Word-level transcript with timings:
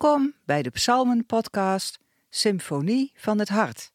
Welkom 0.00 0.34
bij 0.44 0.62
de 0.62 0.70
Psalmen-podcast 0.70 1.98
Symfonie 2.30 3.12
van 3.16 3.38
het 3.38 3.48
Hart. 3.48 3.92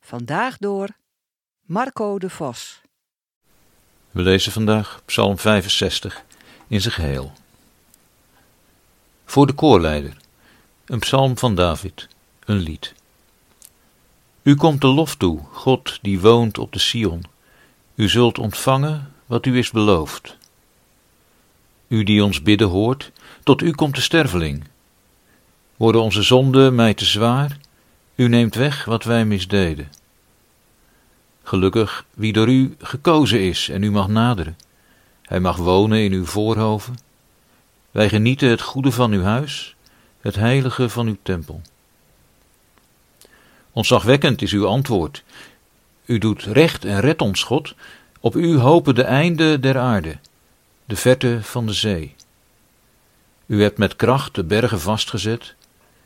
Vandaag 0.00 0.58
door 0.58 0.88
Marco 1.62 2.18
de 2.18 2.30
Vos. 2.30 2.80
We 4.10 4.22
lezen 4.22 4.52
vandaag 4.52 5.02
Psalm 5.04 5.38
65 5.38 6.24
in 6.68 6.80
zijn 6.80 6.94
geheel. 6.94 7.32
Voor 9.24 9.46
de 9.46 9.52
koorleider, 9.52 10.16
een 10.84 10.98
psalm 10.98 11.38
van 11.38 11.54
David, 11.54 12.08
een 12.44 12.58
lied. 12.58 12.94
U 14.42 14.54
komt 14.54 14.80
de 14.80 14.86
lof 14.86 15.14
toe, 15.14 15.40
God 15.52 15.98
die 16.02 16.20
woont 16.20 16.58
op 16.58 16.72
de 16.72 16.78
Sion. 16.78 17.24
U 17.94 18.08
zult 18.08 18.38
ontvangen 18.38 19.12
wat 19.26 19.46
u 19.46 19.58
is 19.58 19.70
beloofd. 19.70 20.36
U 21.88 22.04
die 22.04 22.24
ons 22.24 22.42
bidden 22.42 22.68
hoort, 22.68 23.12
tot 23.42 23.62
u 23.62 23.70
komt 23.70 23.94
de 23.94 24.00
sterveling. 24.00 24.72
Worden 25.76 26.02
onze 26.02 26.22
zonden 26.22 26.74
mij 26.74 26.94
te 26.94 27.04
zwaar? 27.04 27.58
U 28.14 28.28
neemt 28.28 28.54
weg 28.54 28.84
wat 28.84 29.04
wij 29.04 29.24
misdeden. 29.24 29.90
Gelukkig 31.42 32.04
wie 32.14 32.32
door 32.32 32.48
u 32.48 32.76
gekozen 32.78 33.40
is 33.40 33.68
en 33.68 33.82
u 33.82 33.90
mag 33.90 34.08
naderen. 34.08 34.56
Hij 35.22 35.40
mag 35.40 35.56
wonen 35.56 35.98
in 35.98 36.12
uw 36.12 36.24
voorhoven. 36.24 36.98
Wij 37.90 38.08
genieten 38.08 38.48
het 38.48 38.60
goede 38.60 38.92
van 38.92 39.12
uw 39.12 39.22
huis, 39.22 39.76
het 40.20 40.34
heilige 40.34 40.88
van 40.88 41.06
uw 41.06 41.16
tempel. 41.22 41.62
Ontzagwekkend 43.72 44.42
is 44.42 44.52
uw 44.52 44.66
antwoord. 44.66 45.22
U 46.04 46.18
doet 46.18 46.42
recht 46.42 46.84
en 46.84 47.00
redt 47.00 47.22
ons, 47.22 47.42
God. 47.42 47.74
Op 48.20 48.36
u 48.36 48.58
hopen 48.58 48.94
de 48.94 49.02
einden 49.02 49.60
der 49.60 49.78
aarde, 49.78 50.18
de 50.84 50.96
verte 50.96 51.38
van 51.42 51.66
de 51.66 51.72
zee. 51.72 52.14
U 53.46 53.62
hebt 53.62 53.78
met 53.78 53.96
kracht 53.96 54.34
de 54.34 54.44
bergen 54.44 54.80
vastgezet. 54.80 55.54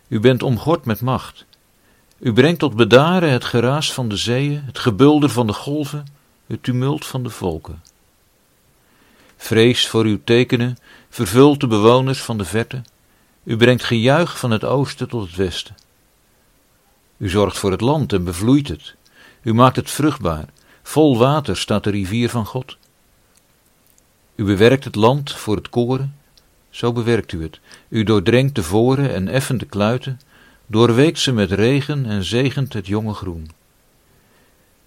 U 0.08 0.20
bent 0.20 0.42
omgord 0.42 0.84
met 0.84 1.00
macht. 1.00 1.44
U 2.18 2.32
brengt 2.32 2.58
tot 2.58 2.76
bedaren 2.76 3.30
het 3.30 3.44
geraas 3.44 3.92
van 3.92 4.08
de 4.08 4.16
zeeën, 4.16 4.62
het 4.64 4.78
gebulder 4.78 5.30
van 5.30 5.46
de 5.46 5.52
golven, 5.52 6.06
het 6.46 6.62
tumult 6.62 7.06
van 7.06 7.22
de 7.22 7.30
volken. 7.30 7.82
Vrees 9.36 9.88
voor 9.88 10.04
uw 10.04 10.18
tekenen 10.24 10.78
vervult 11.10 11.60
de 11.60 11.66
bewoners 11.66 12.22
van 12.22 12.38
de 12.38 12.44
verte. 12.44 12.82
U 13.44 13.56
brengt 13.56 13.84
gejuich 13.84 14.38
van 14.38 14.50
het 14.50 14.64
oosten 14.64 15.08
tot 15.08 15.26
het 15.26 15.36
westen. 15.36 15.76
U 17.16 17.28
zorgt 17.28 17.58
voor 17.58 17.70
het 17.70 17.80
land 17.80 18.12
en 18.12 18.24
bevloeit 18.24 18.68
het. 18.68 18.94
U 19.42 19.54
maakt 19.54 19.76
het 19.76 19.90
vruchtbaar. 19.90 20.48
Vol 20.82 21.18
water 21.18 21.56
staat 21.56 21.84
de 21.84 21.90
rivier 21.90 22.30
van 22.30 22.46
God. 22.46 22.76
U 24.34 24.44
bewerkt 24.44 24.84
het 24.84 24.94
land 24.94 25.32
voor 25.32 25.56
het 25.56 25.68
koren. 25.68 26.17
Zo 26.78 26.92
bewerkt 26.92 27.32
u 27.32 27.42
het. 27.42 27.60
U 27.88 28.04
doordrenkt 28.04 28.54
de 28.54 28.62
voren 28.62 29.14
en 29.14 29.28
effent 29.28 29.60
de 29.60 29.66
kluiten. 29.66 30.20
Doorweekt 30.66 31.18
ze 31.18 31.32
met 31.32 31.52
regen 31.52 32.06
en 32.06 32.24
zegent 32.24 32.72
het 32.72 32.86
jonge 32.86 33.14
groen. 33.14 33.50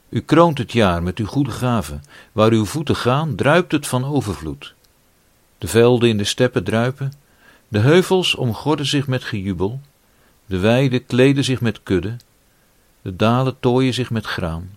U 0.10 0.22
kroont 0.22 0.58
het 0.58 0.72
jaar 0.72 1.04
met 1.04 1.18
uw 1.18 1.26
goede 1.26 1.52
gaven. 1.52 2.04
Waar 2.32 2.52
uw 2.52 2.66
voeten 2.66 2.96
gaan, 2.96 3.36
druipt 3.36 3.72
het 3.72 3.88
van 3.88 4.06
overvloed. 4.06 4.74
De 5.58 5.68
velden 5.68 6.10
in 6.10 6.18
de 6.18 6.24
steppen 6.24 6.64
druipen. 6.64 7.14
De 7.68 7.80
heuvels 7.80 8.36
omgorden 8.36 8.86
zich 8.86 9.08
met 9.08 9.24
gejubel. 9.24 9.82
De 10.46 10.60
weiden 10.60 11.06
kleden 11.06 11.44
zich 11.44 11.62
met 11.62 11.84
kudde. 11.84 12.16
De 13.02 13.16
dalen 13.16 13.60
tooien 13.60 13.94
zich 13.94 14.10
met 14.10 14.26
graan. 14.26 14.76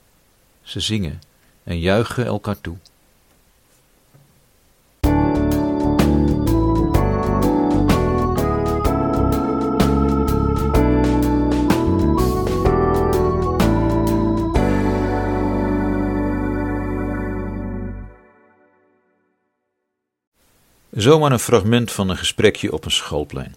Ze 0.63 0.81
zingen 0.81 1.21
en 1.65 1.79
juichen 1.79 2.27
elkaar 2.27 2.61
toe. 2.61 2.77
Zomaar 20.95 21.33
een 21.33 21.39
fragment 21.39 21.93
van 21.93 22.09
een 22.09 22.17
gesprekje 22.17 22.73
op 22.73 22.85
een 22.85 22.91
schoolplein. 22.91 23.55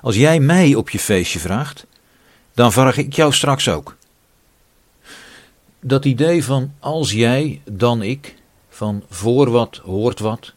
Als 0.00 0.16
jij 0.16 0.40
mij 0.40 0.74
op 0.74 0.90
je 0.90 0.98
feestje 0.98 1.38
vraagt, 1.38 1.86
dan 2.54 2.72
vraag 2.72 2.96
ik 2.96 3.12
jou 3.12 3.32
straks 3.32 3.68
ook. 3.68 3.96
Dat 5.80 6.04
idee 6.04 6.44
van 6.44 6.72
als 6.78 7.12
jij, 7.12 7.60
dan 7.64 8.02
ik, 8.02 8.34
van 8.68 9.02
voor 9.10 9.50
wat 9.50 9.76
hoort 9.76 10.18
wat, 10.18 10.52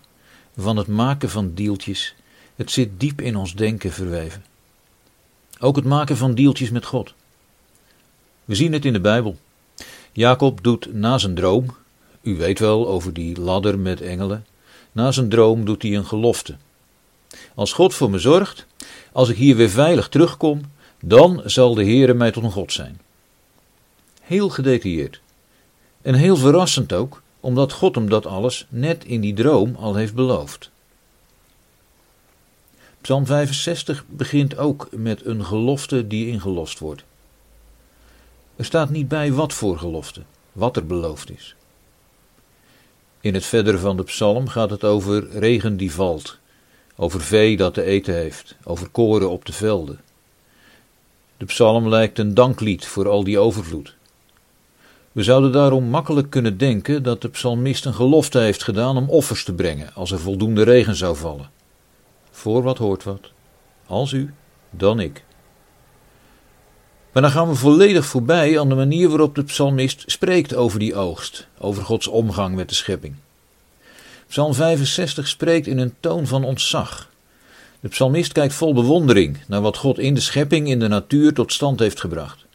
van 0.57 0.77
het 0.77 0.87
maken 0.87 1.29
van 1.29 1.53
deeltjes, 1.53 2.15
het 2.55 2.71
zit 2.71 2.99
diep 2.99 3.21
in 3.21 3.35
ons 3.35 3.55
denken 3.55 3.91
verweven. 3.91 4.45
Ook 5.59 5.75
het 5.75 5.85
maken 5.85 6.17
van 6.17 6.35
deeltjes 6.35 6.69
met 6.69 6.85
God. 6.85 7.13
We 8.45 8.55
zien 8.55 8.73
het 8.73 8.85
in 8.85 8.93
de 8.93 9.01
Bijbel. 9.01 9.37
Jacob 10.11 10.63
doet 10.63 10.93
na 10.93 11.17
zijn 11.17 11.35
droom, 11.35 11.75
u 12.21 12.35
weet 12.35 12.59
wel 12.59 12.87
over 12.87 13.13
die 13.13 13.39
ladder 13.39 13.79
met 13.79 14.01
engelen, 14.01 14.45
na 14.91 15.11
zijn 15.11 15.29
droom 15.29 15.65
doet 15.65 15.81
hij 15.81 15.95
een 15.95 16.05
gelofte. 16.05 16.55
Als 17.55 17.73
God 17.73 17.93
voor 17.93 18.09
me 18.09 18.19
zorgt, 18.19 18.65
als 19.11 19.29
ik 19.29 19.37
hier 19.37 19.55
weer 19.55 19.69
veilig 19.69 20.09
terugkom, 20.09 20.61
dan 21.01 21.41
zal 21.45 21.73
de 21.73 21.83
Heere 21.83 22.13
mij 22.13 22.31
tot 22.31 22.43
een 22.43 22.51
God 22.51 22.73
zijn. 22.73 22.99
Heel 24.21 24.49
gedetailleerd. 24.49 25.19
En 26.01 26.13
heel 26.13 26.37
verrassend 26.37 26.93
ook, 26.93 27.21
omdat 27.39 27.71
God 27.71 27.95
hem 27.95 28.09
dat 28.09 28.25
alles 28.25 28.65
net 28.69 29.05
in 29.05 29.21
die 29.21 29.33
droom 29.33 29.75
al 29.75 29.95
heeft 29.95 30.13
beloofd. 30.13 30.69
Psalm 33.01 33.25
65 33.25 34.05
begint 34.07 34.57
ook 34.57 34.87
met 34.91 35.25
een 35.25 35.45
gelofte 35.45 36.07
die 36.07 36.27
ingelost 36.27 36.79
wordt. 36.79 37.03
Er 38.55 38.65
staat 38.65 38.89
niet 38.89 39.07
bij 39.07 39.31
wat 39.31 39.53
voor 39.53 39.77
gelofte, 39.77 40.21
wat 40.51 40.75
er 40.75 40.85
beloofd 40.85 41.31
is. 41.31 41.55
In 43.21 43.33
het 43.33 43.45
verdere 43.45 43.77
van 43.77 43.97
de 43.97 44.03
psalm 44.03 44.47
gaat 44.47 44.69
het 44.69 44.83
over 44.83 45.29
regen 45.29 45.77
die 45.77 45.91
valt, 45.91 46.37
over 46.95 47.21
vee 47.21 47.57
dat 47.57 47.73
te 47.73 47.83
eten 47.83 48.13
heeft, 48.13 48.55
over 48.63 48.89
koren 48.89 49.29
op 49.29 49.45
de 49.45 49.53
velden. 49.53 49.99
De 51.37 51.45
psalm 51.45 51.87
lijkt 51.87 52.19
een 52.19 52.33
danklied 52.33 52.85
voor 52.85 53.09
al 53.09 53.23
die 53.23 53.39
overvloed. 53.39 53.95
We 55.11 55.23
zouden 55.23 55.51
daarom 55.51 55.83
makkelijk 55.83 56.29
kunnen 56.29 56.57
denken 56.57 57.03
dat 57.03 57.21
de 57.21 57.29
psalmist 57.29 57.85
een 57.85 57.93
gelofte 57.93 58.39
heeft 58.39 58.63
gedaan 58.63 58.97
om 58.97 59.09
offers 59.09 59.43
te 59.43 59.53
brengen 59.53 59.93
als 59.93 60.11
er 60.11 60.19
voldoende 60.19 60.63
regen 60.63 60.95
zou 60.95 61.15
vallen. 61.15 61.49
Voor 62.31 62.63
wat 62.63 62.77
hoort 62.77 63.03
wat. 63.03 63.31
Als 63.85 64.11
u, 64.11 64.33
dan 64.69 64.99
ik. 64.99 65.23
Maar 67.17 67.25
dan 67.25 67.35
gaan 67.35 67.49
we 67.49 67.55
volledig 67.55 68.05
voorbij 68.05 68.59
aan 68.59 68.69
de 68.69 68.75
manier 68.75 69.09
waarop 69.09 69.35
de 69.35 69.43
psalmist 69.43 70.03
spreekt 70.05 70.55
over 70.55 70.79
die 70.79 70.95
oogst, 70.95 71.47
over 71.57 71.83
Gods 71.83 72.07
omgang 72.07 72.55
met 72.55 72.69
de 72.69 72.75
schepping. 72.75 73.15
Psalm 74.27 74.53
65 74.53 75.27
spreekt 75.27 75.67
in 75.67 75.77
een 75.77 75.93
toon 75.99 76.27
van 76.27 76.43
ontzag. 76.43 77.09
De 77.79 77.87
psalmist 77.87 78.31
kijkt 78.31 78.53
vol 78.53 78.73
bewondering 78.73 79.37
naar 79.47 79.61
wat 79.61 79.77
God 79.77 79.99
in 79.99 80.13
de 80.13 80.19
schepping, 80.19 80.67
in 80.67 80.79
de 80.79 80.87
natuur 80.87 81.33
tot 81.33 81.53
stand 81.53 81.79
heeft 81.79 81.99
gebracht. 81.99 82.45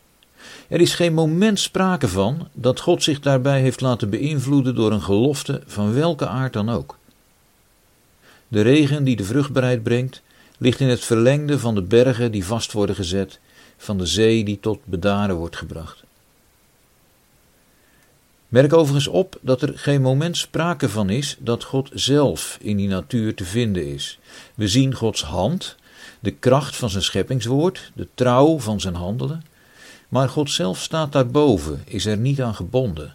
Er 0.69 0.81
is 0.81 0.95
geen 0.95 1.15
moment 1.15 1.61
sprake 1.61 2.09
van 2.09 2.49
dat 2.53 2.81
God 2.81 3.03
zich 3.03 3.21
daarbij 3.21 3.61
heeft 3.61 3.81
laten 3.81 4.11
beïnvloeden 4.11 4.75
door 4.75 4.93
een 4.93 5.03
gelofte 5.03 5.63
van 5.67 5.95
welke 5.95 6.27
aard 6.27 6.53
dan 6.53 6.71
ook. 6.71 6.99
De 8.49 8.61
regen 8.61 9.05
die 9.05 9.17
de 9.17 9.25
vruchtbaarheid 9.25 9.83
brengt, 9.83 10.23
ligt 10.59 10.81
in 10.81 10.89
het 10.89 11.05
verlengde 11.05 11.59
van 11.59 11.75
de 11.75 11.83
bergen 11.83 12.33
die 12.33 12.45
vast 12.45 12.73
worden 12.73 12.97
gezet, 12.97 13.41
van 13.83 13.99
de 13.99 14.07
zee 14.07 14.45
die 14.45 14.61
tot 14.61 14.79
bedaren 14.85 15.37
wordt 15.37 15.57
gebracht. 15.57 16.03
Merk 18.49 18.73
overigens 18.73 19.07
op 19.07 19.39
dat 19.41 19.63
er 19.63 19.79
geen 19.79 20.03
moment 20.03 20.37
sprake 20.37 20.89
van 20.89 21.11
is 21.11 21.37
dat 21.39 21.65
God 21.65 21.91
zelf 21.93 22.59
in 22.61 22.77
die 22.77 22.89
natuur 22.89 23.35
te 23.35 23.45
vinden 23.45 23.87
is. 23.87 24.19
We 24.55 24.69
zien 24.69 24.95
Gods 24.95 25.23
hand, 25.23 25.77
de 26.21 26.31
kracht 26.31 26.77
van 26.77 26.91
zijn 26.91 27.03
scheppingswoord, 27.03 27.91
de 27.95 28.09
trouw 28.15 28.59
van 28.59 28.81
zijn 28.81 28.95
handelen, 28.95 29.45
maar 30.09 30.29
God 30.29 30.51
zelf 30.51 30.79
staat 30.79 31.13
daarboven, 31.13 31.83
is 31.85 32.07
er 32.07 32.17
niet 32.17 32.43
aan 32.43 32.55
gebonden. 32.55 33.15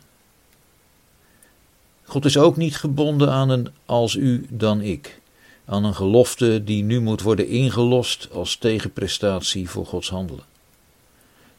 God 2.03 2.25
is 2.25 2.37
ook 2.37 2.57
niet 2.57 2.77
gebonden 2.77 3.31
aan 3.31 3.49
een 3.49 3.69
als 3.85 4.15
u 4.15 4.45
dan 4.49 4.81
ik, 4.81 5.21
aan 5.65 5.83
een 5.83 5.95
gelofte 5.95 6.63
die 6.63 6.83
nu 6.83 7.01
moet 7.01 7.21
worden 7.21 7.47
ingelost 7.47 8.27
als 8.31 8.55
tegenprestatie 8.55 9.69
voor 9.69 9.85
Gods 9.85 10.09
handelen. 10.09 10.55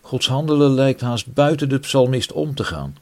Gods 0.08 0.28
handelen 0.28 0.70
lijkt 0.70 1.00
haast 1.00 1.32
buiten 1.32 1.68
de 1.68 1.78
psalmist 1.78 2.32
om 2.32 2.54
te 2.54 2.64
gaan. 2.64 2.96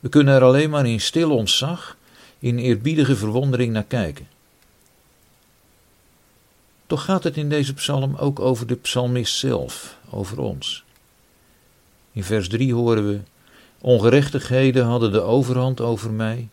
We 0.00 0.08
kunnen 0.08 0.34
er 0.34 0.42
alleen 0.42 0.70
maar 0.70 0.86
in 0.86 1.00
stil 1.00 1.30
ontzag, 1.30 1.96
in 2.38 2.58
eerbiedige 2.58 3.16
verwondering 3.16 3.72
naar 3.72 3.84
kijken. 3.84 4.28
Toch 6.86 7.04
gaat 7.04 7.24
het 7.24 7.36
in 7.36 7.48
deze 7.48 7.74
psalm 7.74 8.16
ook 8.16 8.40
over 8.40 8.66
de 8.66 8.74
psalmist 8.74 9.34
zelf, 9.34 9.98
over 10.10 10.38
ons. 10.38 10.84
In 12.12 12.24
vers 12.24 12.48
3 12.48 12.74
horen 12.74 13.08
we: 13.08 13.20
Ongerechtigheden 13.80 14.84
hadden 14.84 15.12
de 15.12 15.20
overhand 15.20 15.80
over 15.80 16.10
mij, 16.10 16.48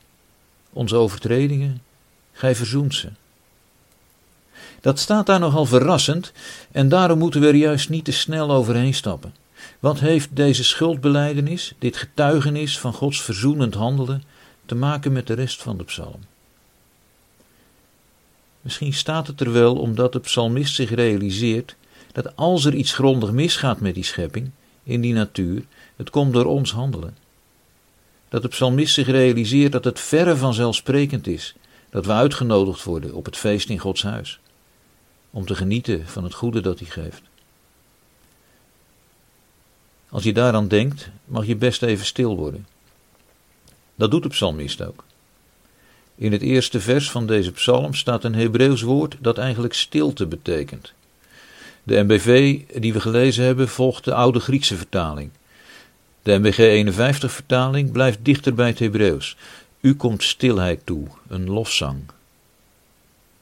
onze 0.70 0.96
overtredingen, 0.96 1.82
gij 2.32 2.56
verzoent 2.56 2.96
ze. 2.96 3.10
Dat 4.82 5.00
staat 5.00 5.26
daar 5.26 5.40
nogal 5.40 5.66
verrassend 5.66 6.32
en 6.72 6.90
daarom 6.90 7.20
moeten 7.20 7.42
we 7.42 7.48
er 7.48 7.56
juist 7.56 7.90
niet 7.90 8.06
te 8.06 8.12
snel 8.12 8.52
overheen 8.52 8.94
stappen. 8.94 9.41
Wat 9.80 10.00
heeft 10.00 10.36
deze 10.36 10.64
schuldbeleidenis, 10.64 11.74
dit 11.80 11.98
getuigenis 11.98 12.80
van 12.80 12.94
Gods 12.94 13.22
verzoenend 13.22 13.74
handelen, 13.74 14.24
te 14.66 14.76
maken 14.76 15.12
met 15.12 15.28
de 15.28 15.34
rest 15.34 15.62
van 15.62 15.78
de 15.78 15.84
psalm? 15.84 16.20
Misschien 18.62 18.94
staat 18.94 19.28
het 19.28 19.42
er 19.42 19.52
wel 19.52 19.76
omdat 19.76 20.14
de 20.14 20.20
psalmist 20.20 20.76
zich 20.76 20.90
realiseert 20.90 21.76
dat 22.12 22.36
als 22.36 22.66
er 22.66 22.74
iets 22.74 22.94
grondig 22.94 23.32
misgaat 23.32 23.80
met 23.80 23.94
die 23.94 24.04
schepping, 24.04 24.52
in 24.84 25.02
die 25.02 25.14
natuur, 25.14 25.66
het 25.96 26.10
komt 26.10 26.34
door 26.34 26.46
ons 26.46 26.72
handelen. 26.72 27.18
Dat 28.30 28.42
de 28.42 28.48
psalmist 28.48 28.94
zich 28.94 29.08
realiseert 29.08 29.72
dat 29.72 29.84
het 29.84 30.00
verre 30.00 30.38
vanzelfsprekend 30.38 31.28
is 31.28 31.56
dat 31.90 32.06
we 32.06 32.12
uitgenodigd 32.12 32.84
worden 32.84 33.14
op 33.14 33.26
het 33.26 33.38
feest 33.38 33.70
in 33.70 33.80
Gods 33.80 34.04
huis, 34.04 34.40
om 35.32 35.46
te 35.46 35.56
genieten 35.56 36.08
van 36.08 36.24
het 36.24 36.34
goede 36.34 36.62
dat 36.62 36.80
hij 36.80 36.88
geeft. 36.88 37.22
Als 40.12 40.24
je 40.24 40.34
daaraan 40.34 40.68
denkt, 40.68 41.10
mag 41.26 41.46
je 41.46 41.56
best 41.56 41.84
even 41.84 42.06
stil 42.06 42.38
worden. 42.38 42.68
Dat 43.96 44.12
doet 44.12 44.24
de 44.24 44.30
psalmist 44.30 44.82
ook. 44.82 45.04
In 46.16 46.32
het 46.32 46.42
eerste 46.42 46.80
vers 46.80 47.12
van 47.12 47.28
deze 47.28 47.52
psalm 47.52 47.94
staat 47.94 48.24
een 48.24 48.36
Hebreeuws 48.36 48.82
woord 48.82 49.16
dat 49.20 49.38
eigenlijk 49.38 49.74
stilte 49.74 50.26
betekent. 50.26 50.94
De 51.84 52.04
MBV 52.04 52.60
die 52.80 52.94
we 52.94 53.02
gelezen 53.02 53.46
hebben 53.46 53.70
volgt 53.70 54.04
de 54.04 54.14
oude 54.14 54.40
Griekse 54.40 54.76
vertaling. 54.76 55.30
De 56.24 56.38
MBG 56.38 56.58
51 56.58 57.32
vertaling 57.32 57.92
blijft 57.92 58.20
dichter 58.22 58.54
bij 58.54 58.68
het 58.68 58.80
Hebreeuws. 58.80 59.38
U 59.82 59.96
komt 59.96 60.24
stilheid 60.24 60.86
toe, 60.86 61.08
een 61.28 61.50
lofzang. 61.50 62.00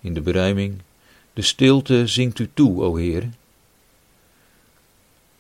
In 0.02 0.14
de 0.14 0.22
berijming, 0.22 0.82
de 1.34 1.42
stilte 1.42 2.08
zingt 2.08 2.40
u 2.40 2.50
toe, 2.54 2.84
o 2.84 2.96
Heer. 2.96 3.30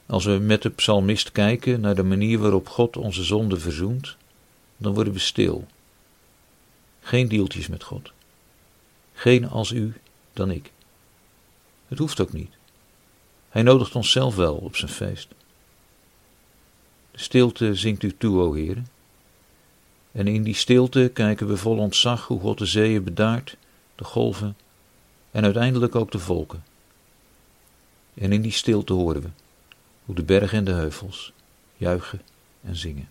Als 0.10 0.26
we 0.26 0.32
met 0.32 0.62
de 0.62 0.70
psalmist 0.70 1.32
kijken 1.32 1.82
naar 1.82 1.96
de 1.96 2.04
manier 2.04 2.40
waarop 2.40 2.70
God 2.70 2.98
onze 2.98 3.24
zonde 3.24 3.60
verzoent, 3.60 4.18
dan 4.78 4.94
worden 4.94 5.14
we 5.14 5.20
stil. 5.20 5.68
Geen 7.00 7.28
deeltjes 7.28 7.68
met 7.68 7.84
God. 7.84 8.12
Geen 9.14 9.50
als 9.50 9.72
u, 9.72 9.94
dan 10.34 10.52
ik. 10.52 10.72
Het 11.88 11.98
hoeft 11.98 12.20
ook 12.20 12.34
niet. 12.34 12.52
Hij 13.50 13.62
nodigt 13.62 13.96
ons 13.96 14.12
zelf 14.12 14.36
wel 14.36 14.56
op 14.56 14.76
zijn 14.76 14.92
feest. 14.92 15.28
De 17.12 17.20
stilte 17.20 17.76
zingt 17.76 18.04
u 18.04 18.18
toe, 18.18 18.42
o 18.42 18.54
Heer. 18.54 18.84
En 20.12 20.28
in 20.28 20.44
die 20.44 20.56
stilte 20.56 21.12
kijken 21.14 21.48
we 21.48 21.58
vol 21.58 21.78
ontzag 21.78 22.28
hoe 22.28 22.40
God 22.40 22.58
de 22.58 22.66
zeeën 22.66 23.04
bedaart, 23.04 23.58
de 23.96 24.04
golven 24.04 24.58
en 25.32 25.44
uiteindelijk 25.44 25.96
ook 25.96 26.12
de 26.12 26.20
volken. 26.20 26.64
En 28.14 28.32
in 28.32 28.42
die 28.42 28.52
stilte 28.52 28.94
horen 28.94 29.22
we 29.22 29.30
hoe 30.10 30.18
de 30.18 30.24
bergen 30.24 30.58
en 30.58 30.64
de 30.64 30.72
heuvels 30.72 31.34
juichen 31.78 32.22
en 32.62 32.76
zingen. 32.76 33.10